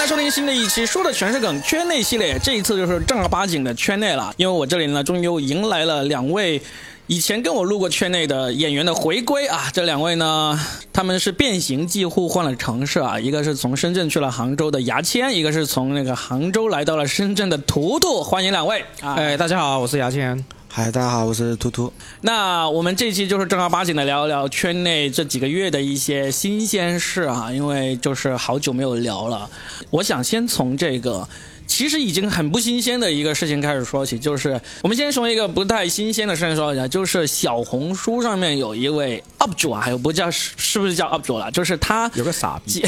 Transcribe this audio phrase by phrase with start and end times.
[0.00, 2.38] 来收听新的一期，说的全是梗圈内系列。
[2.38, 6.58] 这一次就是正儿八经的圈内了，因为我这里呢，终于又迎来了两位
[7.06, 9.70] 以前跟我录过圈内的演员的回归啊。
[9.74, 10.58] 这两位呢，
[10.90, 18.24] 他们是变形计互换了城市啊，一个是从深圳去了杭州的牙签，一个是从那个杭州来到了深圳的图图。
[18.24, 19.16] 欢迎两位啊！
[19.16, 20.42] 哎，大家好，我是牙签。
[20.72, 21.92] 嗨，大家好，我是图图。
[22.20, 29.50] 那我们这期就是正儿八经的聊一聊圈内这几个月的一些新鲜事啊，因为就是好久没有聊了。
[29.90, 31.28] 我想先从这个
[31.70, 42.84] 其实已经很不新鲜的一个事情开始说起，就是我们先从一个不太新鲜的事情说一下，就是小红书上面有一位 UP 主啊，还有不叫是是不是叫 UP 主了，就是他有个傻逼，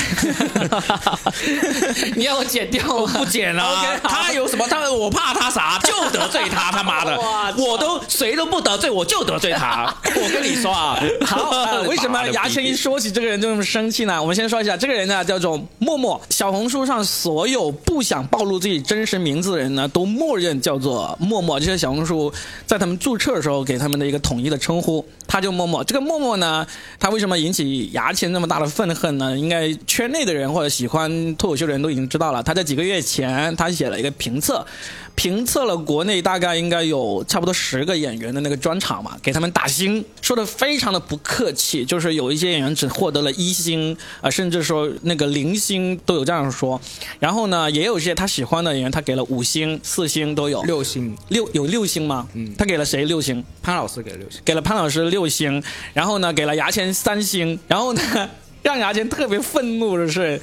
[2.16, 3.12] 你要我剪掉吗？
[3.18, 4.00] 不剪了。
[4.02, 4.66] 他有什么？
[4.68, 5.78] 他我怕他啥？
[5.84, 7.54] 就得罪他，他妈的哇！
[7.56, 9.94] 我都谁都不得罪，我就得罪他。
[10.04, 14.20] 我跟你说啊，好、 呃为什么牙签一说起这个人就那么生气呢？
[14.20, 16.20] 我们先说一下，这个人呢叫做默默。
[16.30, 21.58] 小红书上所有不想暴露自己真实名字的人呢，都默认叫做默默。
[21.58, 22.32] 这是小红书
[22.66, 25.84] 在他们注册的时候给他们的一个统一的称呼，他就默默。
[25.84, 26.66] 这个默默呢，
[26.98, 29.38] 他为什么引起牙签那么大的愤恨呢？
[29.38, 32.42] 应该圈内的人或者喜欢脱口秀的人都已经知道了。
[32.42, 34.66] 他在几个月前，他写了一个评测，
[35.14, 46.80] 评测了国内大概应该有差不多十个演员的那个专场嘛，给他们打星，说的非常的不客气，就是有一些演员只获得了一星啊、甚至说那个零星都有这样说。
[47.20, 50.60] 然后呢，也有一些他喜欢的演员，他给了五星、四星都有。
[50.64, 52.26] 六星，六有六星吗？
[52.34, 53.44] 嗯，他给了谁六星？
[53.62, 54.40] 潘老师给了六星。
[54.44, 55.62] 给了潘老师六星，
[55.94, 58.30] 然后呢，给了牙签三星，然后呢，
[58.62, 60.40] 让牙签特别愤怒的是，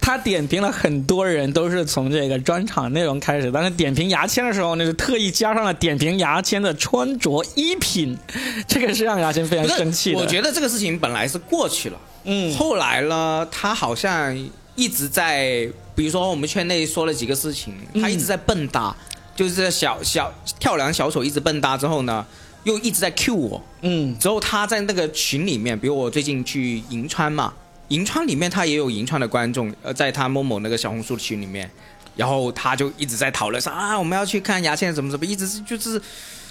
[0.00, 8.16] 他点评了很多人都是从这个专场内容开始，但是点评牙签的时候呢，就特意加上了点评牙签的穿着衣品，
[8.68, 10.18] 这个是让牙签非常生气的。
[10.18, 14.36] 我觉得这个事情本来是过去了，嗯后来呢，他好像
[14.74, 18.94] 一直在，比如说我们圈内说了几个事情，他一直在蹦跶，
[19.36, 22.24] 就是小小跳梁小丑一直蹦跶之后呢，
[22.64, 24.18] 又一直在 cue 我，嗯。
[24.18, 27.52] 之后他在那个群里面，比如我最近去银川嘛，
[27.88, 31.70] 银川里面他也有银川的观众，呃，在他某某那个小红书群里面，
[32.16, 36.00] 然后他就一直在讨论说啊，我们要去看牙签怎么怎么，一直是就是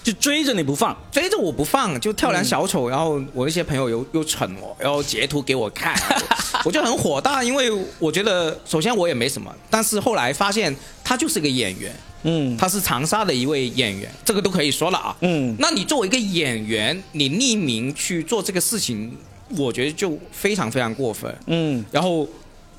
[0.04, 0.96] 就追着你不放。
[1.12, 5.96] 追着我不放，就跳梁小丑，然后我一些朋友又又蠢我，然后截图给我看，
[6.66, 15.16] 我就很火大，因为我觉得首先我也没什么，但是后来发现他就是个演员，嗯他是长沙的一位演员，这个都可以说了啊。
[15.22, 19.12] 嗯，那你作为一个演员，你匿名去做这个事情，
[19.58, 21.34] 我觉得就非常非常过分。
[21.48, 22.28] 嗯然后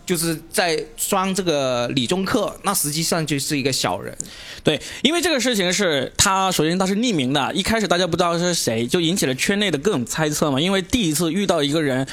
[0.04, 4.16] 就是在装这个理中客，那实际上就是一个小人。
[4.64, 10.60] 对，因为这个事情是他首先他是匿名的，一开始大家不知道是谁，就引起了圈内的各种猜测嘛。
[10.60, 12.06] 因为第一次遇到一个人，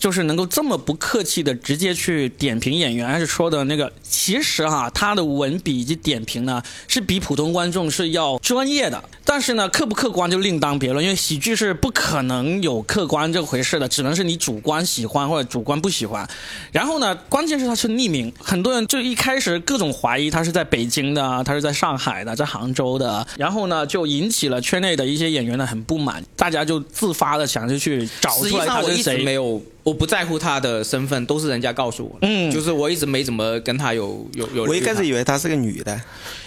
[0.00, 9.04] 就是能够这么不客气的直接去点评演员，还是说的那个，其实哈、他的文笔以及点评呢，是比普通观众是要专业的。
[9.24, 16.26] 但是呢，客不客观就另当别论，因为喜剧是不可能有客观这回事的，只能是你主观喜欢或者主观不喜欢。
[16.72, 29.22] 然后呢，关键是他是匿名，很多人就一开始各种怀疑他是在北京的，他是在上海的，在杭州的，然后呢就引起了圈内的一些演员的很不满，大家就自发的想着去找出来他是谁。
[29.22, 32.26] 没有，我不在乎他的身份，都是人家告诉我的。
[32.28, 34.64] 嗯就是我一直没怎么跟他有有有。
[34.64, 36.00] 我一开始以为她是个女的，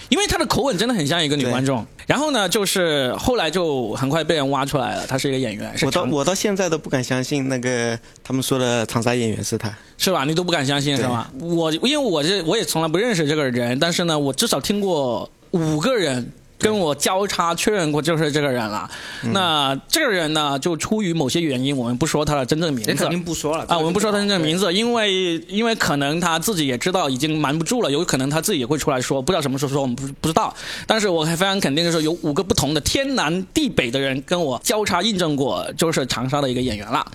[0.09, 1.85] 因为他的口吻真的很像一个女观众。
[2.05, 9.73] 然后呢，就是后来就很快被人挖出来了，他是一个演员，我到我到现在都不敢相信那个他们说的长沙演员是她。
[9.97, 10.25] 是吧？
[10.25, 11.31] 你都不敢相信是吧？
[11.39, 16.31] 我因为我这我也从来不认识这个人，但是呢，我至少听过五个人。
[16.63, 18.89] 跟我交叉确认过就是这个人了。
[19.33, 23.09] 那这个人呢，就出于某些原因，我们不说他的真正名字人肯。
[23.09, 24.73] 定不说了啊，我们不说他真正名字。
[24.73, 30.51] 因为因为可能他自己也知道已经瞒不住了，有可能他自己也会出来说，不知道什么时候说，我们不不知道。
[30.87, 37.05] 但是我还非常肯定的是，有五个不同的天南地北的人跟我交叉印证过，就是长沙的一个演员了。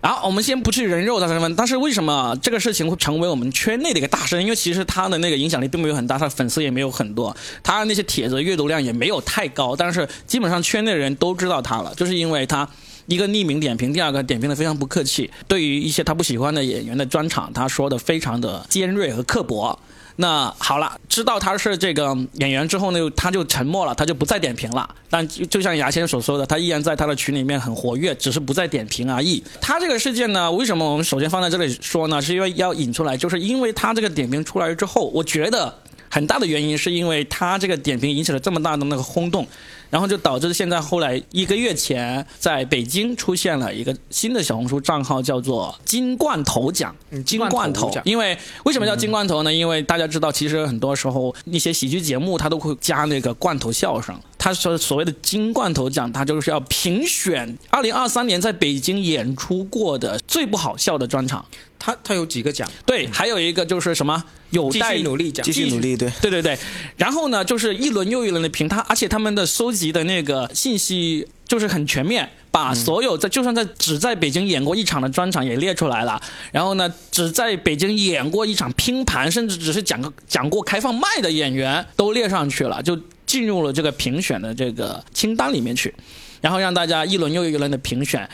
[0.00, 4.40] 然后我们先不去人肉他身份，但是为什么这个事情会成为我们圈内的一个大事？
[4.42, 12.68] 因为其实他的那个影响力并没有很大，他的粉丝也没有很多，他那些帖子阅读量也没有太高，但是基本上圈内人都知道他了，就是因为他。
[13.08, 19.78] 一个匿名点评，第二个点评的非常不客气，对于一些他不喜欢的演员的专场，他说的非常的尖锐和刻薄。
[20.16, 24.86] 那好了，知道他是这个演员之后呢，他就沉默了，他就不再点评了。
[25.08, 29.42] 但就像牙签所说的，他依然在他的群里面很活跃，只是不再点评而已。
[29.58, 32.20] 他这个事件呢，为什么我们首先放在这里说呢？
[32.20, 35.74] 是因为要引出来，就是因为他这个点评出来之后，我觉得
[36.10, 39.46] 很大的原因是因为他这个点评引起了这么大的那个轰动，
[39.90, 46.94] 然后就导致现在后来一个月前在北京出现了一个新的小红书账号，叫做“金罐头奖”。
[47.10, 49.52] 嗯金罐头奖，因为为什么叫金罐头呢？
[49.52, 54.18] 因为大家知道，其实很多时候一些喜剧节目它都会加那个罐头笑声。
[54.38, 61.44] 他说所谓的金罐头奖，它就是要评选二零二三年在北京演出过的最不好笑的专场。
[61.78, 62.70] 他他有几个奖？
[62.84, 65.52] 对，还有一个就是什么有待努力奖继。
[65.52, 66.58] 续努力，对，对对对，
[66.96, 76.20] 然后呢，就是一轮又一轮的评他，而且他们的收集的那个信息就是很全面，把所有在就算在只在北京演过一场的专场也列出来了，
[76.52, 85.94] 然后呢，只在北京演过一场拼盘，甚至只是讲个讲过开放麦的演员都列上去了，就进入了这个评选的这个清单里面去，
[86.40, 88.28] 然后让大家一轮又一轮的评选。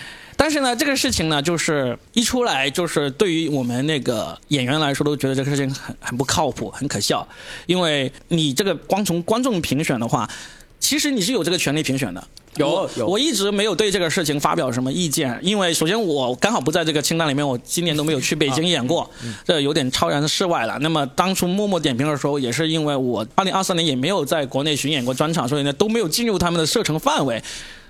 [0.45, 7.27] 但是呢，这个事情呢，就是一出来，就是对于我们那个演员来说，都觉得这个事情很很不靠谱，很可笑。
[7.65, 10.29] 因为你这个光从观众评选的话，
[10.79, 12.23] 其实你是有这个权利评选的。
[12.59, 19.11] 有我有我一直没有对这个事情发表什么意见，因为首先我刚好不在这个清单里面，我今年都没有去北京演过，
[19.47, 20.77] 这有点超然世外了。
[20.83, 27.43] 那么当初默默点评的时候，也是因为我二零二三年也没有在国内巡演过专场，所以呢都没有进入他们的射程范围。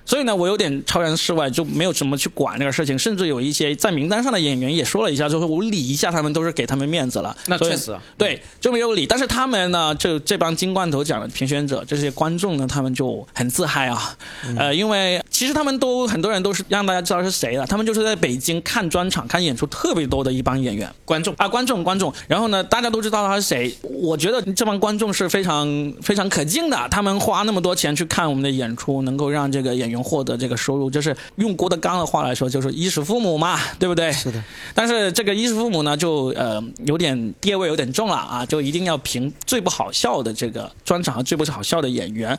[0.07, 7.37] 所以呢，我有点超然世外，就没有怎么去管这个事情，甚至有一些在名单上的演员也说了一下，就是我理一下他们，都是给他们面子了。
[7.47, 9.07] 那确实啊对，就没有理。
[9.07, 14.17] 但是他们呢，就这帮金罐头奖的评选者，这些观众呢，他们就很自嗨啊，
[14.57, 20.93] 呃，因为其实他们都很多人都是让大家知道是谁了，他们就是在北京看专场、看演出特别多的一帮演员。
[21.05, 23.75] 观众啊，观众观众，然后呢，大家都知道他是谁。
[23.83, 34.13] 我觉得这帮观众是非常非常可敬的，他们花那么多钱去看我们的演出，能够让这个演员获得这个收入，就是用郭德纲的话来说，就是衣食父母嘛，对不对？
[34.13, 34.43] 是的。
[34.75, 42.39] 但是这个衣食父母呢，就呃有点地位有点重了啊，就一定要评最不好笑的这个专场和最不好笑的演员。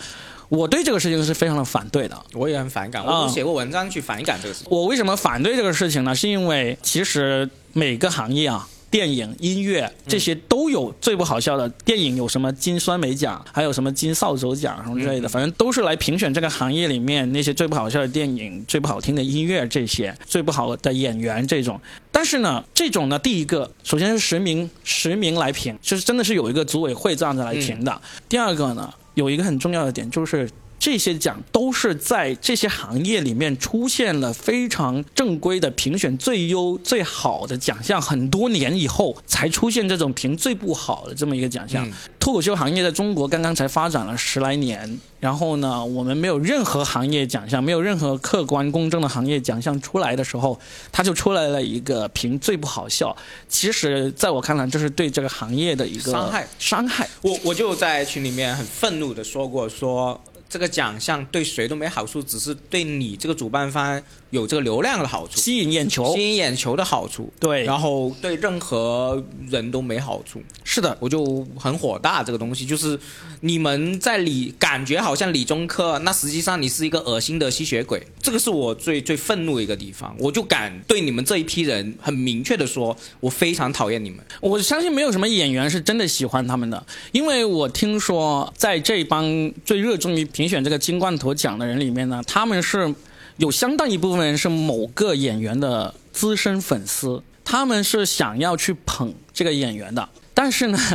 [0.49, 2.15] 我对这个事情是非常的反对的。
[2.33, 4.67] 我也很反感，啊我写过文章去反感这个事情。
[4.69, 6.13] 我为什么反对这个事情呢？
[6.13, 8.67] 是因为其实每个行业啊。
[8.95, 11.67] 电影、音乐这些都有最不好笑的。
[11.83, 21.77] 电影有什么金酸梅奖，还有什么金扫帚奖什么之类的，反正都是来评选这个行业里面那些最不好笑的电影、最不好听的音乐这些、最不好的演员这种。
[22.09, 28.01] 但是呢，这种呢，第一个首先是实名实名来评，就是真的是有一个组委会这样子来评的。
[28.29, 30.49] 第二个呢，有一个很重要的点就是。
[30.79, 41.87] 这些奖都是在这些行业里面出现了非常正规的评选最优最好的奖项，很多年以后才出现这种评最不好的这么一个奖项。
[41.87, 41.93] 嗯
[42.25, 50.59] 脱口秀行业在中国刚刚才发展了十来年，然后呢，我们没有任何行业奖项，没有任何客观公正的行业奖项出来的时候，
[50.91, 53.15] 它就出来了一个评最不好笑。
[53.47, 57.07] 其实，在我看来，这是对这个行业的一个伤害伤害。
[57.21, 64.01] 我我就在群里面很愤怒的说过，说这个奖项对谁都没好处，只是对你这个主办方
[64.31, 67.31] 有这个流量的好处，吸引眼球吸，引眼球的好处。
[67.39, 72.23] 对然后对任何人都没好处，是的，我就很火大。
[72.23, 72.99] 这个东西就是
[73.41, 78.01] 你们在理，感觉好像理中科，那实际上你是一个恶心的吸血鬼。
[78.19, 84.19] 这个是我最最愤怒的一个地方，我就敢对你们这一批人很明确的说，我非常讨厌你们。
[84.41, 92.93] 我相信没有什么演员是真的喜欢他们的，因为我听说在这帮最热衷于评选这个金罐头奖的人里面呢，他们是
[93.37, 100.79] 有相当一部分人是某个演员的资深粉丝，他们是想要去捧这个演员的，但是呢。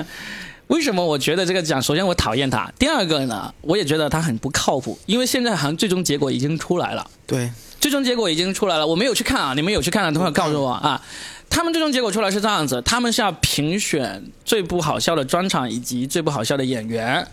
[0.71, 1.83] 为什么我觉得这个奖？
[1.83, 7.05] 首先我讨厌他，第二个呢，我也觉得他很不靠谱，因为现在好像最终结果已经出来了。
[7.27, 7.51] 对，
[7.81, 11.03] 最终结果已经出来了，我没有去看啊，你们有去看的都会告诉我啊。
[11.49, 17.27] 他们最终结果出来是这样子，他们是要评选最不好笑的专场以及最不好笑的演员。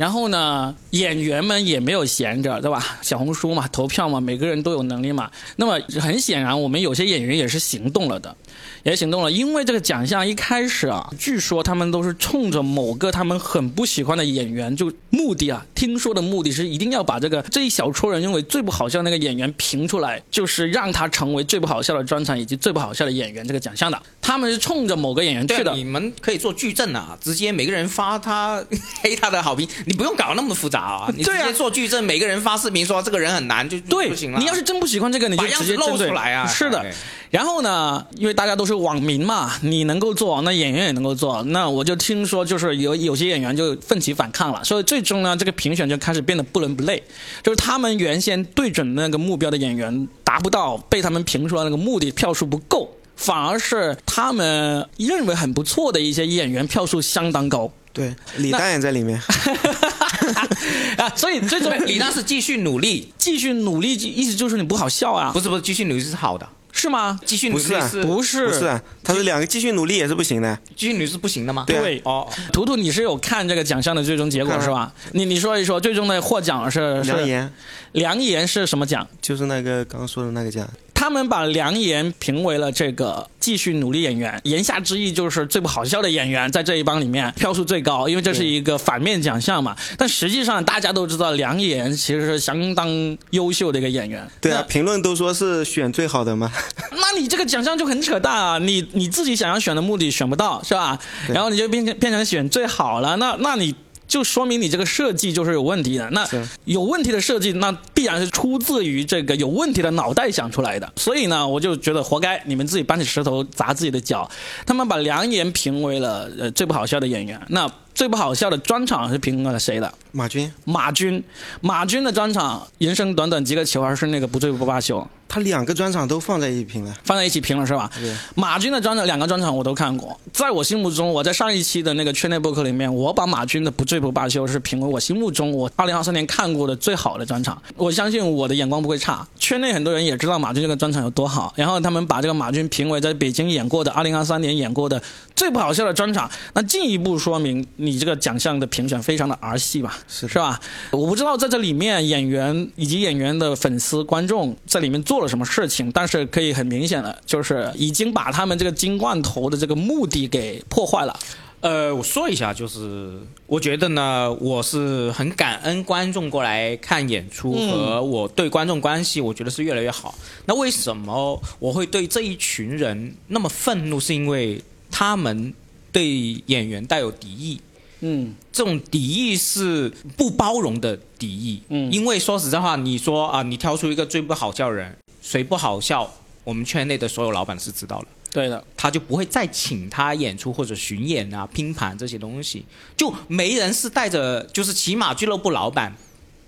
[0.00, 2.98] 然后呢，演员们也没有闲着，对吧？
[3.02, 5.30] 小红书嘛，投票嘛，每个人都有能力嘛。
[5.56, 8.34] 那么很显然，我们有些演员也是行动了的，
[8.82, 9.30] 也行动了。
[9.30, 24.00] 因为这个奖项一开始啊，据说他们都是冲着某个他们很不喜欢的演员，就目的啊，听说的目的是一定要把这个这一小撮人认为最不好笑的那个演员评出来，就是让他成为最不好笑的专场以及最不好笑的演员这个奖项的。
[24.22, 25.74] 他们是冲着某个演员去的，。
[25.74, 28.64] 你们可以做矩阵啊，直接每个人发他
[29.02, 34.38] 黑他的好评，你不用搞那么复杂 啊，你直接做矩阵，每个人发视频说这个人很难就就对就行了。
[34.38, 36.86] 你要是真不喜欢这个，你就直接露出来啊是的。
[37.28, 41.42] 然后呢，因为大家都是网民嘛，你能够做，那演员也能够做。
[41.42, 47.02] 那我就听说，就是有有些演员就奋起反抗了，所以最终呢，这个评选就开始变得不伦不类。
[47.42, 52.88] 就是他们原先对准那个目标的演员达不到，被他们评出来那个目的票数不够。
[53.16, 59.20] 反而是他们认为很不错的一些演员票数相当高，对，李诞也在里面。
[60.96, 67.18] 啊，所以最终李诞是继续努力，继续努力，意思就是你不好笑啊，不是不是，继续努力是好的，是吗？
[67.24, 70.56] 继续努力不是不是，不是啊，他是两个继续努力也是不行的。
[70.76, 71.64] 继续努力是不行的吗？
[71.66, 74.92] 对啊对哦，图图，你是有看这个奖项的最终结果是吧？
[75.12, 77.52] 你你说一说，最终的获奖是是梁岩
[77.92, 79.06] 梁岩是什么奖？
[79.20, 80.68] 就是那个刚刚说的那个奖，
[81.00, 89.74] 他们把梁岩评为了这个继续努力演员，言下之意就是最不好笑的演员，在这一帮里面票数最高，因为这是一个反面奖项嘛。
[89.96, 94.28] 但实际上大家都知道，梁岩其实是相当优秀的一个演员。
[94.42, 96.52] 对啊，评论都说是选最好的嘛。
[96.92, 98.58] 那，你这个奖项就很扯淡啊！
[98.58, 100.98] 你你自己想要选的目的选不到是吧？
[101.32, 103.74] 然后你就变成变成选最好了，那那你。
[104.10, 106.10] 就说明你这个设计就是有问题的。
[106.10, 106.28] 那
[106.64, 110.92] 有问题的设计，那必然是出自于这个有问题的脑袋想出来的。
[110.96, 114.28] 所以呢，我就觉得活该，你们自己搬起石头砸自己的脚。
[114.66, 119.92] 他们把梁岩评为了呃最不好笑的演员，那最不好笑的专场是评了谁的？
[120.12, 121.22] 马军马军。
[121.60, 125.06] 马军的专场，人生短短几个球，还是那个不醉不罢休。
[125.28, 127.88] 他两个专场都放在一起评了，放在一起评了是吧？
[128.00, 137.62] 对马军的专场两个专场我都看过，在我心目中，我在上一期的那个圈内博客里面，我把马军的《不醉不罢休》是评为我心目中我二零二三年看过的最好的专场。
[137.76, 145.00] 我相信我的眼光不会差，圈内很多人也知道马军这个专场有多好，然后他们把这个马军评为在北京演过的二零二三年演过的
[145.40, 149.96] 最不好笑的专场，那进一步说明你这个奖项的评选非常的儿戏吧？
[150.06, 150.60] 是是吧？
[150.90, 161.18] 我不知道在这里面演员以及演员的粉丝观众在里面做了什么事情，但是可以很明显的就是已经把他们这个金罐头的这个目的给破坏了。
[161.62, 170.14] 呃，我说一下，就是我觉得呢，我是很感恩观众过来看演出，嗯和我对观众关系，我觉得是越来越好。
[170.44, 173.98] 那为什么我会对这一群人那么愤怒？
[174.00, 175.54] 是因为他们
[175.92, 176.08] 对
[176.46, 177.60] 演员带有敌意。
[178.00, 178.34] 嗯。
[178.52, 181.90] 这种敌意是不包容的敌意，嗯。
[181.92, 186.12] 因为说实在话，你说啊，你挑出一个最不好笑的人，谁不好笑，
[186.44, 192.64] 我们圈内的所有老板是知道了，对的，他就不会再请他演出或者巡演啊、拼盘这些东西，
[192.96, 195.94] 就没人是带着，就是起码俱乐部老板，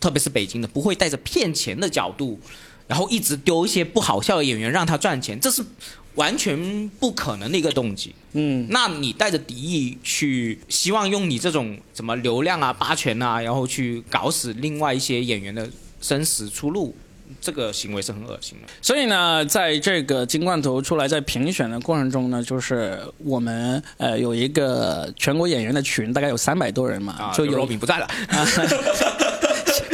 [0.01, 2.39] 特别是北京的，不会带着骗钱的角度，
[2.87, 5.63] 然后一直丢一些不好笑的演员让他赚钱，这是
[6.15, 8.15] 完全不可能的一个动机。
[8.35, 15.69] 嗯那你带着敌意去，希望用你这种什么流量啊、霸权啊，然后去搞死另外一些演员的
[16.01, 16.95] 生死出路，
[17.41, 18.69] 这个行为是很恶心的。
[18.81, 28.09] 所以呢，在这个金罐头出来在评选的过程中呢，就是我们呃有一个全国演员的群，大概有三百多人嘛，啊，就有罗宾不在了，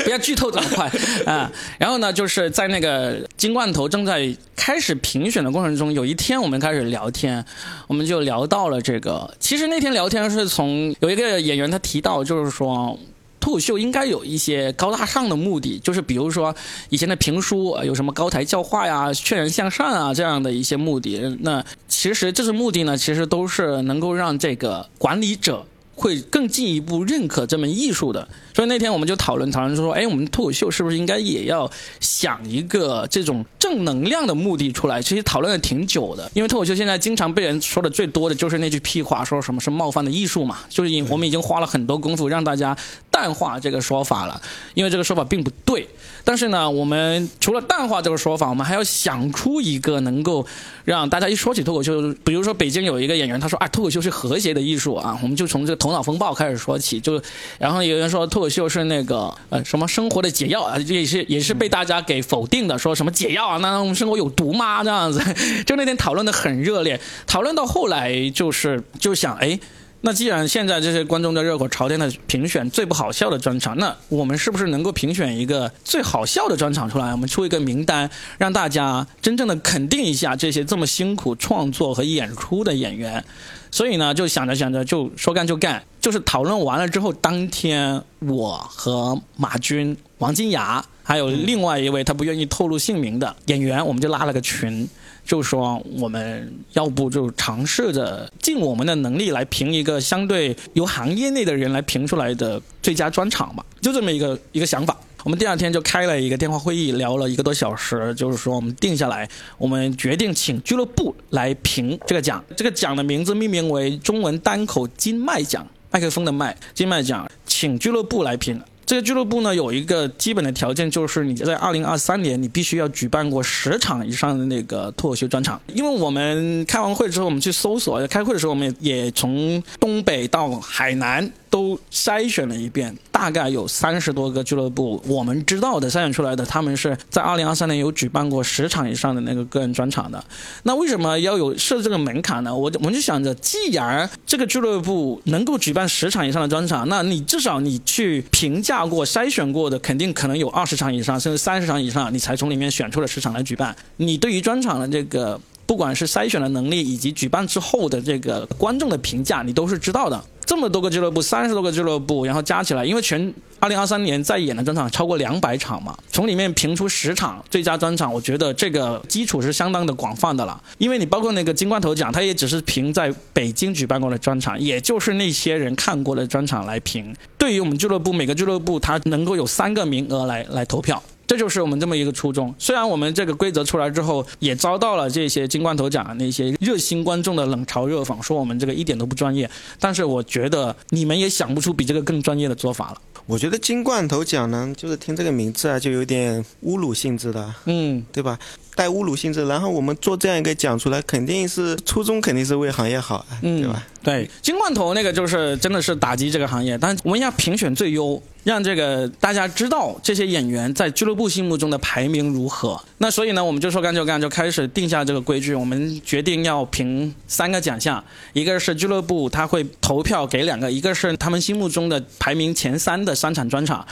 [0.09, 0.91] 不要剧透这么快
[1.31, 1.53] 啊！
[1.77, 7.45] 然后呢，就是在那个金罐头正在开始评选的过程中，有一天我们开始聊天，
[7.89, 9.35] 我们就聊到了这个。
[9.39, 12.99] 其实那天聊天是从有一个演员他提到，就是说。
[13.41, 16.55] 脱口秀应该有一些高大上的目的，就是比如说
[16.89, 21.39] 以前的评书呃有什么高台教化呀、劝人向善啊这样的一些目的。
[21.41, 25.65] 那其实这些目的呢，其实都是能够让这个管理者
[25.99, 28.27] 会更进一步认可这门艺术的。
[28.55, 35.03] 所以那天我们就讨论讨论说，哎，我们脱口秀是不是应该也要想一个这种正能量的目的出来？
[35.03, 42.77] 其实讨论了挺久的，因为脱口秀现在经常被人说的最多的就是那句屁话，说什么是冒犯的艺术嘛，就是我们已经花了很多功夫让大家
[43.11, 44.41] 淡化这个说法了，
[44.75, 45.89] 因为这个说法并不对。
[46.25, 50.45] 但是呢，我们除了淡化这个说法，我们还要想出一个能够
[50.85, 57.21] 让大家一说起脱口秀，比如说北京有一个演员，他说啊，脱口秀是和谐的艺术啊，我们就从这个头脑风暴开始说起，就
[57.59, 64.85] 然后有人说脱口秀是那个呃什么生活的解药啊，也是也是被大家给否定的，说什么解药啊，那我们生活有毒吗？
[64.85, 65.21] 这样子，
[65.65, 69.59] 就那天讨论的很热烈，讨论到后来就是就想哎。
[70.01, 77.11] 那既然现在这些观众在热火朝天的评选最不好笑的专场，那我们是不是能够评选一个最好笑的专场出来？
[77.11, 83.25] 我们出一个名单，让大家真正的肯定一下这些这么辛苦创作和演出的演员。
[83.73, 94.89] 所以呢，就想着想着就说干就干，就是讨论完了之后，当天我和马军、王金牙还有另外一位他不愿意透露姓名的演员，我们就拉了个群。
[95.29, 104.97] 就说我们要不就尝试着尽我们的能力来评一个相对由行业内的人来评出来的最佳专场吧，就这么一个一个想法。
[105.25, 112.43] 我们第二天就开了一个电话会议，聊了一个多小时，就是说我们定下来，我们决定请俱乐部来评这个奖。
[112.57, 118.59] 这个奖的名字命名为中文单口金麦奖，麦克风的麦，金麦奖，请俱乐部来评。
[118.89, 125.61] 这个俱乐部呢有一个基本的条件，就是你在二零二三年你必须要举办过十场以上的那个脱口秀专场。
[125.75, 131.31] 因为我们开完会之后，我们去搜索，开会的时候我们也也从东北到海南。
[131.51, 140.23] 都筛选了一遍，大概有三十多个俱乐部，我们知道的筛选出来的，他们是在二零二三年有举办过十场以上的那个个人专场的。
[140.65, 142.55] 那为什么要有设这个门槛呢？
[142.55, 153.75] 我我们就想着，既然这个俱乐部能够举办十场以上的专场，那你至少你去评价过、筛选过的，肯定可能有二十场以上，甚至三十场以上，你才从里面选出了十场来举办。
[153.97, 160.19] 你对于专场的这个，不管是筛选的能力，以及举办之后的这个观众的评价，你都是知道的。
[160.47, 170.59] 这么多个俱乐部，三十多个俱乐部，然后加起来，因为全二零二三年在演的专场超过两百场嘛，从里面评出十场最佳专场，我觉得这个基础是相当的广泛的了。
[170.79, 177.15] 因为你包括那个金冠头奖，他也只是评在北京举办过的专场，也就是那些人看过的专场来评。
[177.37, 181.03] 对于我们俱乐部，每个俱乐部他能够有三个名额来来投票。
[181.29, 182.53] 这就是我们这么一个初衷。
[182.59, 189.49] 虽然我们这个规则出来之后，也遭到了这些金罐头奖那些热心观众的冷嘲热讽，说我们这个一点都不专业。
[189.79, 193.01] 但是我觉得你们也想不出比这个更专业的做法了。
[193.27, 198.39] 我觉得金罐头奖呢，就是听这个名字啊，就有点侮辱性质的，嗯，对吧？
[198.75, 203.87] 带侮辱性质，然后我们做这样一个奖出来，肯定是初衷，肯定是为行业好，嗯对吧？
[204.03, 212.81] 对，金罐头那个就是真的是打击这个行业，但我们要评选最优，让这个大家知道这些演员在俱乐部心目中的排名如何。
[212.97, 215.55] 那所以呢，我们就说干就干，就开始定下这个规矩。
[215.55, 218.03] 我们决定要评三个奖项，
[218.33, 223.87] 一个是俱乐部他会投票给两个，一个是他们心目中的排名前三的三场专场。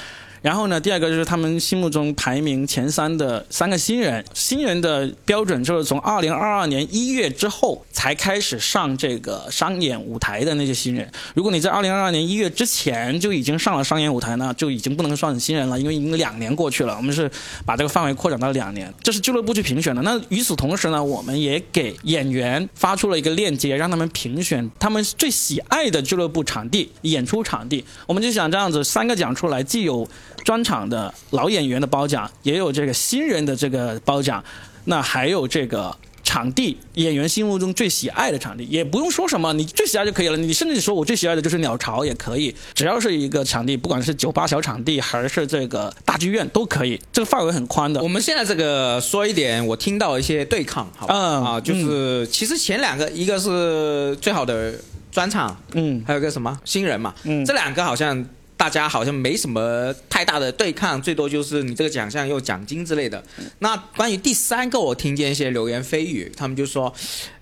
[0.47, 4.25] 然后呢，第二个就是他们心目中排名前三的三个新人。
[4.33, 11.11] 新人的标准就是从二零二二年一月之后才开始上这个商演舞台的那些新人。
[11.35, 16.97] 如果你在二零二二年一月之前就已经上了商演舞台呢，就已经不能算新人了，因为已经两年过去了。
[16.97, 17.29] 我们是
[17.65, 20.01] 把这个范围扩展到两年，这是俱乐部去评选的。
[20.03, 27.85] 那与此同时呢，我们也给演员发出了一个链接，让他们评选他们最喜爱的俱乐部场地、演出场地。
[28.07, 30.09] 我们就想这样子三个奖出来，既有。
[30.45, 34.43] 专场的老演员的褒奖，也有这个新人的这个褒奖，
[34.85, 40.37] 那还有这个场地演员心目中最喜爱的场地，也不用说什么，你最喜爱就可以了。
[40.37, 48.03] 你甚至说我最喜爱的就是鸟巢也可以，只要是一个场地，不管是酒吧小场地还是这个大剧院都可以，这个范围很宽的。
[48.03, 54.75] 我们现在这个说一点，我听到一些对抗，好嗯啊，就是其实前两个，一个是最好的
[55.13, 58.27] 专场，嗯，还有个什么新人嘛，嗯，这两个好像。
[58.57, 63.23] 大家好像没什么太大的对抗，最多就是你这个奖项有奖金之类的。
[63.59, 66.93] 那关于第三个，我听见一些流言蜚语，他们就说。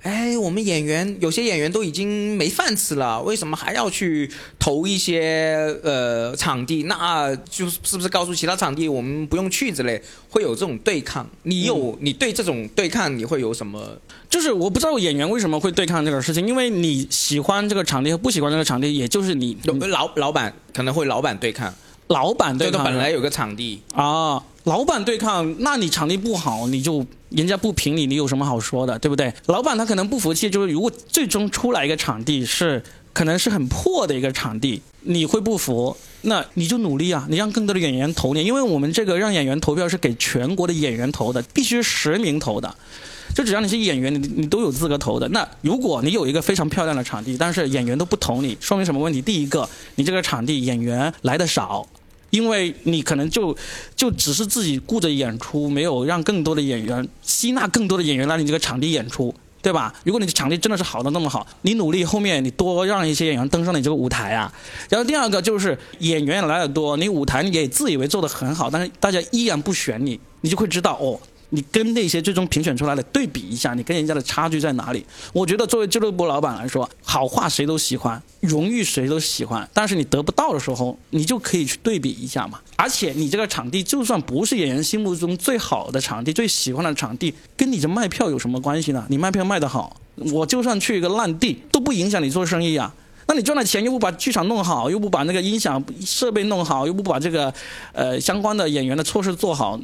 [0.02, 6.82] 哎，我们演员有些演员都已经没饭吃了，为什么还要去投一些呃场地？
[6.82, 10.02] 那就是不是告诉其他场地我们不用去之类？
[10.28, 11.26] 会有这种对抗？
[11.44, 13.98] 你有你对这种对抗你会有什么？
[14.34, 21.72] 就是我不知道演员为什么会对抗这个事情，因为你喜欢这个场地和不喜欢这个场地，也就是你老老板可能会老板对抗，
[22.08, 27.06] 老板对抗本来有个场地啊，老板对抗，那你场地不好你就。
[27.30, 29.32] 人家不评你，你有什么好说的，对不对？
[29.46, 32.80] 老板他可能不服气，就是如果最终出来一个场地是
[33.12, 35.96] 可能是很破的一个场地，你会不服？
[36.22, 42.72] 那你就努力啊，你让更多的演员投你，因为我们这个让演员投票是给全国的演员投的，必须实名投的，
[43.34, 45.28] 就只要你是演员，你你都有资格投的。
[45.28, 49.20] 那如果你有一个非常漂亮的场地，但是演员都不投你，说明什么问题？
[49.20, 51.86] 第一个，你这个场地演员来的少。
[52.30, 53.56] 因为你可能就
[53.94, 59.94] 就只是自己顾着演出，没有让更多的演员吸纳更多的演员来你这个场地演出，对吧？
[60.02, 64.52] 如果你的场地真的是好的那么好，你努力后面你多让一些演员登上你这个舞台啊。
[64.88, 71.20] 然后第二个就是演员来的多，你舞台你也自以为做的很好，但是大家依然不选你，你就会知道哦。
[71.54, 75.06] 你跟那些最终评选出来的对比一下，你跟人家的差距在哪里？
[75.32, 82.58] 我觉得作为俱乐部老板来说，好话谁都喜欢，荣誉谁都喜欢，但是你得不到的时候，你就可以去对比一下嘛。
[82.74, 89.06] 而且你这个场地就算不是演员心目中最好的场地、最喜欢的场地，跟你这卖票有什么关系呢？
[89.08, 89.96] 你卖票卖得好，
[90.32, 92.92] 我就算去一个烂地都不影响你做生意啊。
[93.26, 97.54] 那你赚了钱又不把剧场弄好，又不把那个音响设备弄好，又不把这个
[97.92, 99.80] 呃相关的演员的措施做好。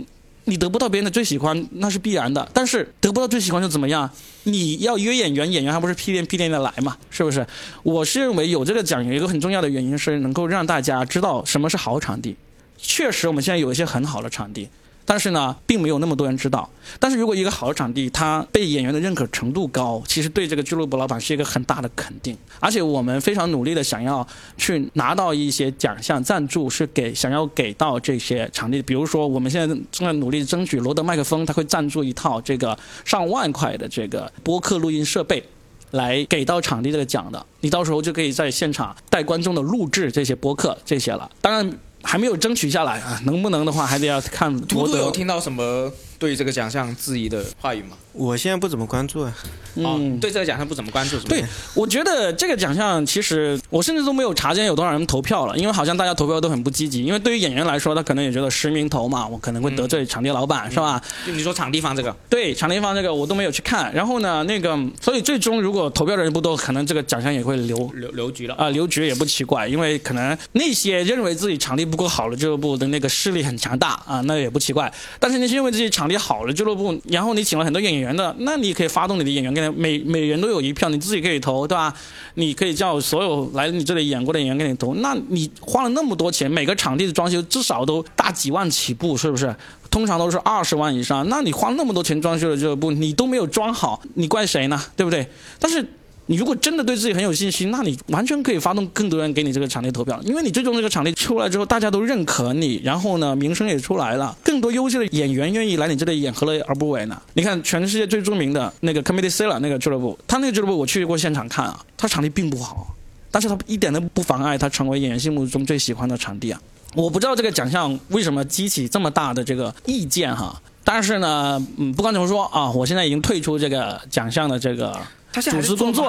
[0.51, 2.47] 你得不到别人的最喜欢，那是必然的。
[2.53, 4.11] 但是得不到最喜欢又怎么样？
[4.43, 6.97] 你要约演员，演员还不是屁颠屁颠的来嘛？
[7.09, 7.47] 是不是？
[7.85, 12.37] 我是认为有这个奖有一个很重要的原因是能够让大家知道什么是好场地。
[12.77, 14.69] 确实，我们现在有一些很好的场地。
[15.11, 16.70] 但是呢，并没有那么多人知道。
[17.01, 22.38] 但是如果一个好的场地，它被演员的认可程度高，其实对这个俱乐部老板是一个很大的肯定。
[22.61, 24.25] 而且我们非常努力的想要
[24.57, 35.42] 去拿到一些奖项赞助，是给想要给到这些场地，比如说我们现在正在努力争取罗德麦克风，他会赞助一套这个上万块的这个播客录音设备。
[35.90, 41.29] 来给到场地这个奖的，你到时候就可以在现场带观众的录制这些播客这些了。
[41.40, 41.68] 当然
[42.03, 47.97] 还没有争取下来啊，能不能的话还得要看图图有听到什么对这个奖项质疑的话语吗？
[48.12, 49.35] 我现在不怎么关注啊。
[49.77, 51.44] 哦嗯，对这个奖项不怎么关注，是吧对，
[51.75, 57.05] 我觉得这个奖项其实我甚至都没有查见有多少人投票了，因为好像大家投票都很不积极。
[57.05, 61.01] 因为对于演员来说，他可能也觉得实名投嘛，我可能会得罪场地老板，是吧？
[61.25, 63.94] 就你说场地方这个，对，场地方这个我都没有去看。
[63.94, 68.55] 然后呢，那个所以最终如果投票的人不多，可能这个奖项也会留留留局了。
[68.57, 74.92] 啊，留局也不奇怪，因为可能那些认为自己场地不够好的俱乐部的那个势力很强大啊，那也不奇怪。
[75.20, 81.95] 但是那些认为自己场地好的俱乐部，然后你请了很多演员员的，那你可以发动你的演员，跟他每每人都有一票，你自己可以投，对吧？
[82.35, 89.55] 你可以叫所有来你这里演过的演员给你投，那你花了那么多钱，每个场地的装修至少都大几万起步，是不是？
[89.91, 94.81] 通常都是二十万以上，那你花那么多钱装修的俱乐部，你都没有装好，你怪谁呢？
[94.97, 95.27] 对不对？
[95.59, 95.85] 但是
[96.31, 107.21] 你如果真的对自己很有信心，那你完全可以发动更多人给你这个场地投票，因为你最终这个场地出来之后，大家都认可你，然后呢，名声也出来了，更多优秀的演员愿意来你这里演，何乐而不为呢？
[107.35, 112.95] 你看全世界最著名的那个 Comedy Cellar 那个俱乐部，他那个俱乐部我去过现场看啊，他场地并不好，
[113.33, 116.62] 但是他一点都不妨碍他成为演员心目中最喜欢的场地啊。
[116.95, 124.97] 我不知道这个奖项为什么激起这么大的这个意见哈，但是呢，嗯，不管怎么说啊，我现在已经退出这个奖项的这个
[125.33, 125.61] 他现在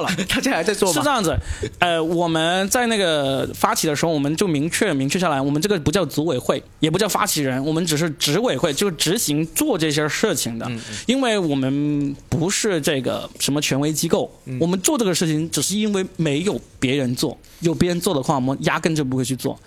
[0.01, 0.93] 了， 他现在还在做吗？
[0.93, 1.37] 是这样子，
[1.79, 10.69] 呃，我们在那个发起的时候，我们就明确明确下来，我们这个不叫组委会，也不叫发起人，我们只是执委会，就是执行做这些事情的。
[11.05, 19.59] 因为我们不是这个什么权威机构，我们做这个事情只是因为没有别人做，有别人做的话，我们压根就不会去做。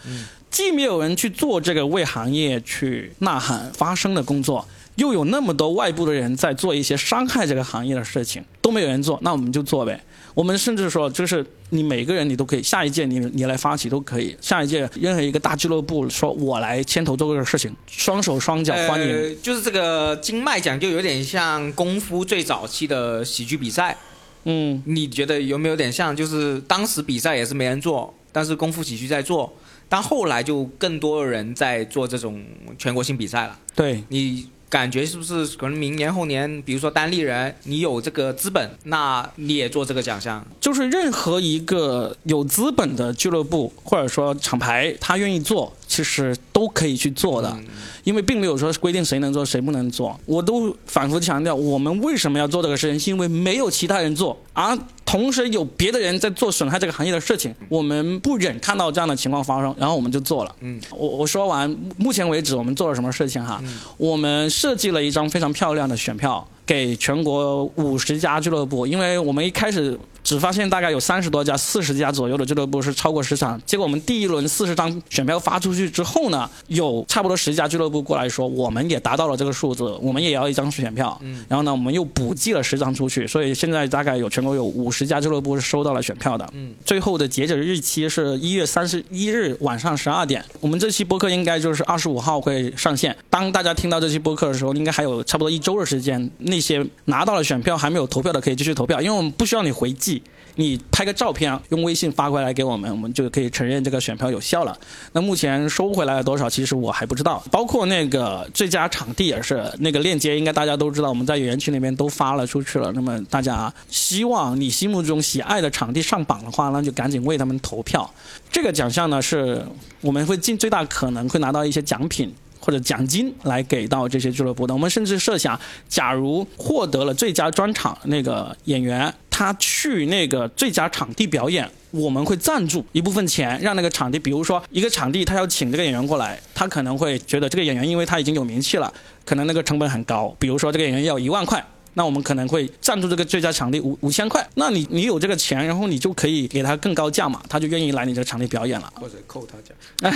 [0.55, 4.65] 既没有人去做这个为行业去呐喊发声的工作，
[4.95, 10.01] 又有那么多外部的人在做一些伤害这个行业的事情，都没有人做，那我们就做呗。
[10.33, 19.09] 我们甚至说，就是你每个人你都可以，下一届你你来发起都可以，下一届任何一个大俱乐部说我来牵头做这个事情，双手双脚欢迎。
[19.09, 23.97] 呃，就是这个金麦奖就有点像功夫最早期的喜剧比赛，
[24.45, 26.15] 嗯，你觉得有没有点像？
[26.15, 29.53] 就是当时比赛也是没人做，但是功夫喜剧在做，
[29.95, 32.45] 但后来就更多人在做这种
[32.77, 33.57] 全国性比赛了。
[33.77, 40.45] 对，你感觉是不是可能明年后年，比如说单立人，你有这个资本，那你也做这个奖项？
[40.59, 47.57] 就是任何一个有资本的俱乐部或者说厂牌，他愿意做，其实都可以去做的，
[48.03, 50.19] 因为并没有说规定谁能做谁不能做。
[50.27, 60.53] 我都反复强调，我们为什么要做这个事情，是因为没有其他人做，而同时有别的人在做损害这个行业的事情，我们不忍看到这样的情况发生，然后我们就做了。
[60.63, 63.63] 嗯，我我说完，目前为止我们做了什么事情哈？
[63.97, 66.45] 我们设计了一张非常漂亮的选票。
[66.67, 73.61] 给全国五十家俱乐部，因为我们一开始只发现大概有三十多家、四十家左右的俱乐部是超过十场。
[73.67, 81.17] 结果我们第一轮四十张选票发出去之后呢，有差不多十家俱乐部过来说，我们也达到了这个数字，我们也要一张选票。
[81.23, 81.45] 嗯。
[81.47, 86.49] 然后呢，我们又补寄了十张出去，所以现在大概有全国有五十家俱乐部是收到了选票的。
[86.55, 86.75] 嗯。
[86.87, 90.43] 最后的截止日期是一月三十一日晚上十二点。
[90.61, 93.15] 我们这期播客应该就是二十五号会上线。
[93.29, 96.31] 当大家听到这期播客的时候，应该还有差不多一周的时间。
[96.39, 100.14] 那些拿到了选票还没有投票的，可以继续投票，因为我们不需要你回寄，
[100.57, 104.77] 你拍个照片用微信发过来给我们，我们就可以承认这个选票有效了。
[105.13, 107.43] 那目前收回来了多少，其实我还不知道。
[107.51, 112.93] 包括那个最佳场地也是，那个链接应该大家都知道，我们在园区里面都发了出去了。
[112.93, 118.09] 那么大家希望你心目中喜爱的场地上榜的话，那就赶紧为他们投票。
[118.51, 119.65] 这个奖项呢，是
[120.01, 122.35] 我们会尽最大可能会拿到一些奖品。
[122.65, 124.73] 或者奖金来给到这些俱乐部的。
[124.73, 138.95] 我们甚至设想，假如获得了最佳专场那个演员，他去那个最佳场地表演，我们会赞助一部分钱，让那个场地，比如说一个场地，他要请这个演员过来，他可能会觉得这个演员因为他已经有名气了，
[139.25, 141.61] 可能那个成本很高，比如说这个演员要一万块。
[141.95, 148.93] 那我们可能会赞助这个最佳场地五五千块，那你你有这个钱，然后你就可以给他更高价嘛，他就愿意来你这个场地表演了。
[148.97, 149.75] 或者扣他奖？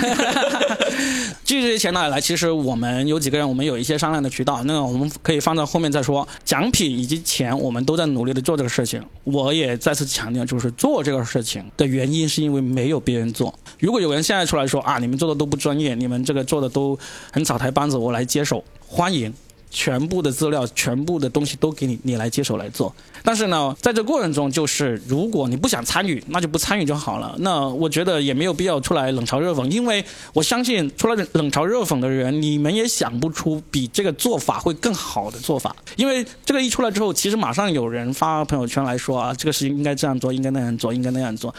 [1.44, 6.26] 至于这些钱哪里来，其实我们有几个人，我们有一些商量的渠道，那个我们可以放到后面再说。
[6.44, 9.02] 奖品以及钱，我们都在努力的做这个事情。
[9.24, 16.98] 我也再次强调，就是做这个事情的原因是因为没有别人做，如果有人现在出来说啊，你们做的都不专业，你们这个做的都
[17.32, 19.32] 很草台班子，我来接手，欢迎。
[19.70, 22.94] 全部的资料，全部的东西都给你，你来接手来做。
[23.22, 27.34] 但是呢，在这过程中，就是如果你不想参与，那就不参与就好了。
[27.38, 35.74] 那我觉得也没有必要出来冷嘲热讽，因为我相信出来冷嘲热讽的人，你们也想不出比这个做法会更好的做法。
[35.96, 41.54] 因为这个一出来之后，其实马上有人发朋友圈来说啊，这个事情应该这样做，应该那样做，应该那样做。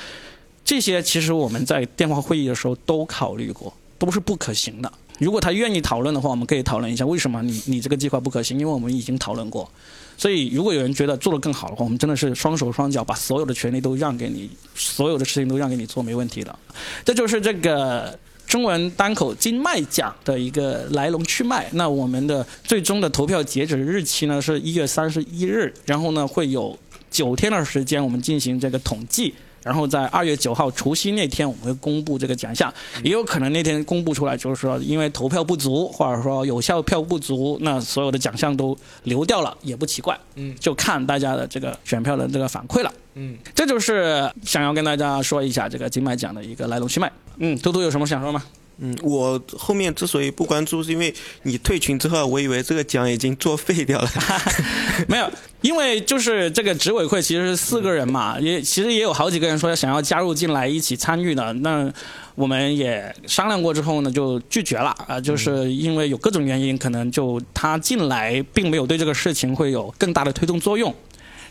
[0.65, 4.91] 这些其实我们在电话会议的时候都考虑过，都是不可行的。
[5.20, 9.70] 如果他愿意讨论的话，我们可以讨论一下为什么你你这个计划不可行，因为我们已经讨论过。
[10.18, 16.58] 所以如果有人觉得做得更好的话，我们真的是双手双脚把所有的权利都让给你，所有的事情都让给你做，没问题的。
[17.06, 21.70] 这就是这个中文单口金麦奖的一个来龙去脉。
[21.74, 26.78] 那我们的最终的投票截止日期呢是一月三十一日，然后呢会有
[27.10, 29.34] 九天的时间我们进行这个统计。
[29.63, 40.17] 然后在二月九号除夕那天，我们会公布这个奖项，也有可能那天公布出来，就是说因为投票不足，或者说有效票不足，那所有的奖项都流掉了，也不奇怪。
[40.36, 42.93] 嗯，就看大家的这个选票的这个反馈了。
[43.15, 47.12] 嗯，这就是想要跟大家说一下这个金麦奖的一个来龙去脉。
[47.38, 48.43] 嗯，嘟嘟有什么想说吗？
[48.82, 51.13] 嗯，我后面之所以不关注，是因为
[51.44, 54.10] 你退群之后，我以为这个奖已经作废掉了。
[55.08, 55.30] 没有，
[55.62, 61.92] 因为就是这个执委会其实是四个人嘛，也其实也有好几个人说想要加入进来一起参与的，那
[62.36, 70.94] 我们也商量过之后呢，就拒绝了啊，就是因为有各种原因，可能就他进来并没有对这个事情会有更大的推动作用。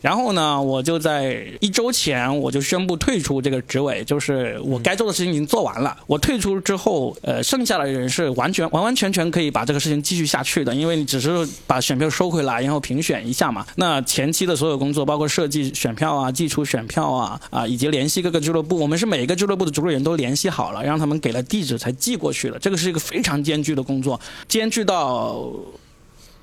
[0.01, 5.97] 然后呢，我就在一周前我就宣布退出这个职位，就是我该做的事情已经做完了。
[6.07, 13.67] 我退出之后，呃，剩下的人是完全完完全全可以把这个事情继续下去的，因为你只是把选票收回来，然后评选一下嘛。
[13.77, 22.59] 那前期的所有工作，包括设计选票啊、寄出选票啊啊，以及联系各个俱乐部，我们是每一个俱乐部的主理人都联系好了，让他们给了地址才寄过去了。
[22.59, 25.51] 这个是一个非常艰巨的工作，艰巨到。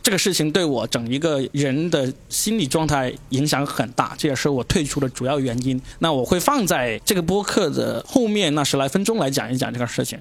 [0.06, 5.82] 这个事情对我整一个人的心理状态影响很大，这也是我退出的主要原因。
[5.98, 10.20] 那我会放在这个播客的后面那十来分钟来讲一讲这个事情。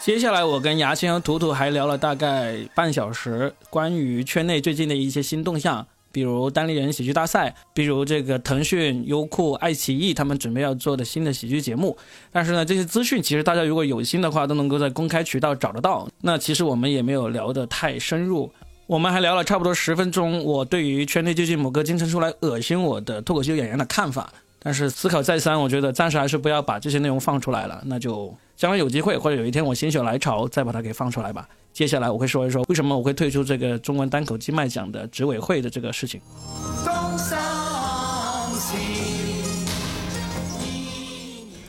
[0.00, 5.86] 接下来我跟牙签和图图还聊了大概半小时，关于圈内最近的一些新动向。
[6.12, 11.96] 比如单立人喜剧大赛，比如这个腾讯、优酷、爱奇艺他们准备要做的新的喜剧节目，
[12.30, 16.06] 但是呢，这些资讯其实大家如果有心的话，都能够在公开渠道找得到。
[16.20, 18.52] 那其实我们也没有聊得太深入，
[18.86, 24.32] 我们还聊了差不多十分钟，我对于圈内最近某个经常出来恶心我的脱口秀演员的看法。
[24.64, 31.48] 但是思考再三，我觉得暂时还是不要把这些内容放出来了，那就将来有机会或者有一天我心血来潮再把它给放出来吧。
[31.72, 36.20] 接下来我会说一说为什么我会退出这个中文单口金麦奖的执委会的这个事情。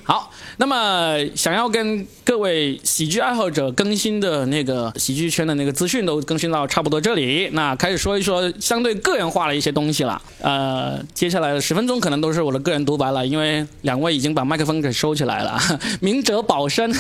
[0.06, 10.22] 好，那么想要跟各位喜剧爱好者更新的那个喜剧圈的那个资讯都更新到差不多这里，那开始说一说相对个人化的一些东西了。
[10.42, 15.58] 呃，接下来的十分钟可能都是我的个人独白了，因为两位已经把麦克风给收起来了，
[16.02, 16.94] 明哲保身。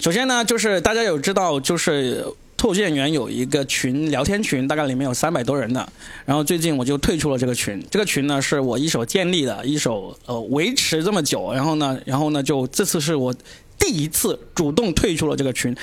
[0.00, 2.24] 首先呢，就是大家有知道，就是
[2.56, 5.86] 脱口秀演员有一个群聊天群，大概里面有三百多人的。
[6.24, 11.52] 然后最近我就退出了这个群，这个群呢是我一手建立的，一手呃维持这么久。
[11.52, 13.34] 然后呢，然后呢，就这次是我
[13.76, 15.76] 第一次主动退出了这个群。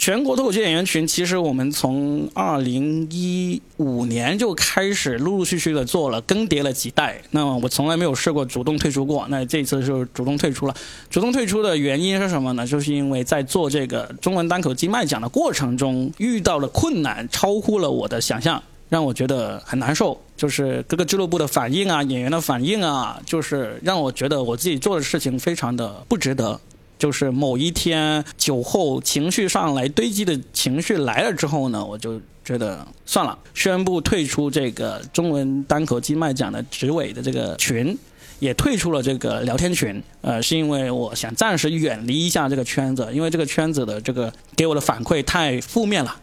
[0.00, 7.20] 全国脱口秀演员群，其实我们从二零一五年就开始陆陆续续的做了更迭了几代。
[7.32, 10.74] 那么我从来没有试过主动退出过，那这次就主动退出了。
[11.10, 12.66] 主动退出的原因是什么呢？
[12.66, 20.18] 就是因为在做这个中文单口金麦奖的过程中遇到了困难，超乎了我的想象，让我觉得很难受。
[20.34, 26.58] 就是各个俱乐部的反应啊，演员的反应啊，就是让我觉得我自己做的事情非常的不值得。
[27.00, 37.96] 就是某一天酒后情绪上来堆积的情绪来了之后呢，我就觉得算了，宣布退出这个中文单口金麦奖的执委的这个群，
[38.38, 40.02] 也退出了这个聊天群。
[40.20, 46.14] 呃，是因为我想暂时远离一下这个圈子，因为这个圈子的这个给我的反馈太负面了。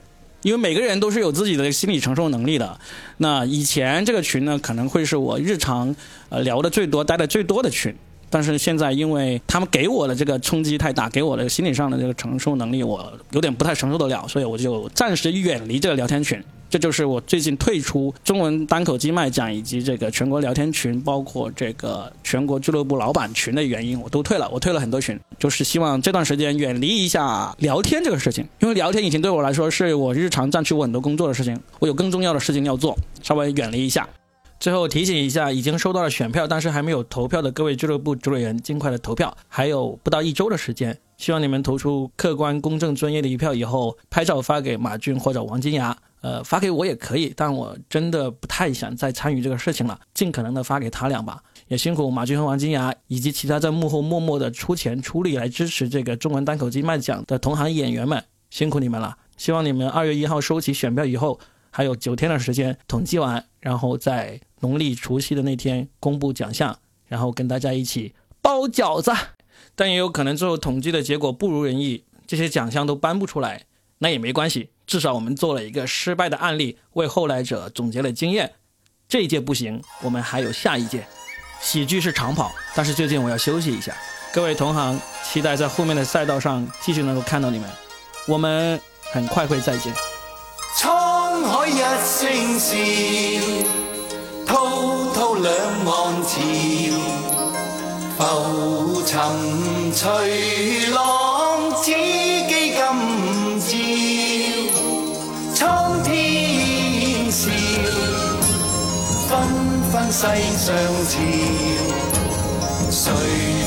[0.44, 2.80] 因为每个人都是有自己的心理承受能力的。
[3.18, 5.96] 那以前这个群呢，可能会是我日常
[6.30, 7.94] 呃聊的最多、待的最多的群。
[8.30, 16.42] 但是现在，因为他们给我的这个冲击太大，给我的心理上的这个承受能力，我有点不太承受得了，所以我就暂时远离这个聊天群。
[16.70, 24.50] 这就是我最近退出中文单口机麦奖以及这个全国聊天群，包括这个全国俱乐部老板群的原因，我都退了。
[24.52, 34.06] 我退了很多群，就是希望这段时间远离一下聊天这个事情，因为聊天以前对我来说是我日常占据我很多工作的事情，我有更重要的事情要做，稍微远离一下。
[34.60, 51.42] 最后提醒一下，已经收到了选票，但是还没有投票的各位俱乐部主理人，尽快的投票，还有不到一周的时间，希望你们投出客观、公正、专业的一票以后，拍照发给马俊或者王金牙，呃，发给我也可以，但我真的不太想再参与这个事情了，尽可能的发给他俩吧。
[51.68, 59.18] 也辛苦马俊和王金牙以及其他在幕后默默的出钱出力来支持这个中文单口金麦奖的同行演员们，辛苦你们了。
[59.36, 61.40] 希望你们二月一号收起选票以后，
[61.70, 69.12] 还有九天的时间统计完，然后再农历除夕的那天公布奖项，然后跟大家一起包饺子。
[69.76, 73.66] 但也有可能最后统计的结果不如人意，这些奖项都颁不出来，
[74.00, 78.54] 那也没关系，至少我们做了一个失败的案例，为后来者总结了经验。
[79.08, 81.06] 这一届不行，我们还有下一届。
[81.62, 83.96] 喜剧是长跑，但是最近我要休息一下。
[84.34, 87.70] 各位同行，期待在后面的赛道上继续能够看到你们。
[88.28, 88.80] 我们
[89.12, 89.94] 很快会再见。
[90.78, 93.87] 沧海一声笑，
[95.48, 95.56] 两
[95.86, 96.36] 岸潮，
[98.18, 99.10] 浮沉
[99.94, 100.06] 随
[100.90, 101.00] 浪，
[101.82, 101.86] 只
[102.50, 102.76] 记今
[103.62, 103.66] 朝。
[105.56, 107.50] 苍天笑，
[109.30, 109.32] 纷
[109.90, 110.20] 纷世
[110.58, 110.68] 上
[111.08, 111.16] 潮，
[112.92, 113.02] 谁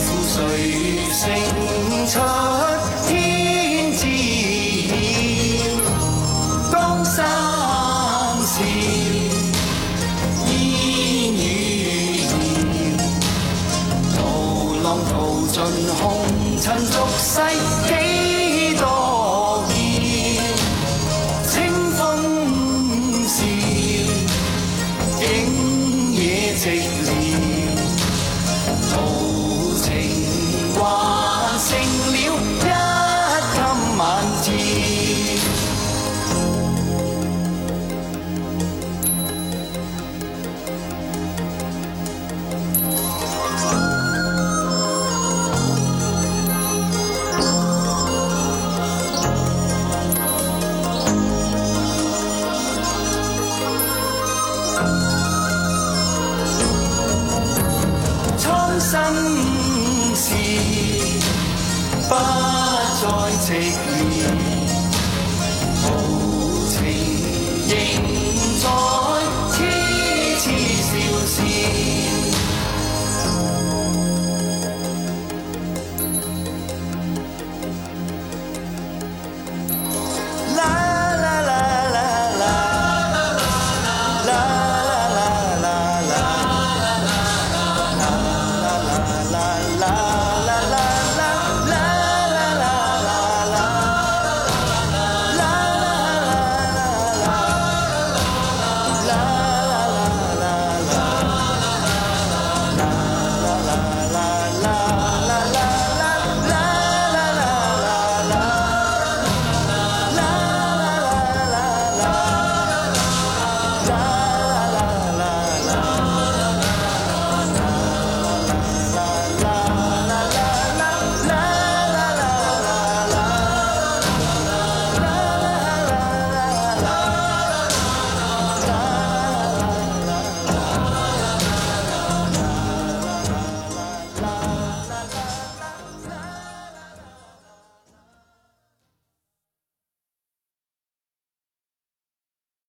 [0.05, 0.37] 负谁
[1.11, 1.19] 胜
[2.07, 2.13] 出